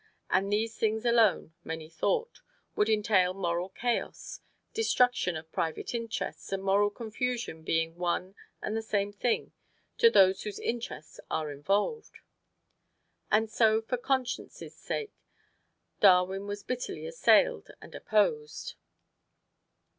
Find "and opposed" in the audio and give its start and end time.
17.79-18.73